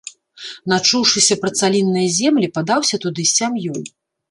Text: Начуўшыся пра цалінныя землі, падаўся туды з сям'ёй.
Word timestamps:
Начуўшыся 0.71 1.37
пра 1.43 1.51
цалінныя 1.59 2.09
землі, 2.17 2.51
падаўся 2.57 2.95
туды 3.07 3.29
з 3.31 3.37
сям'ёй. 3.39 3.81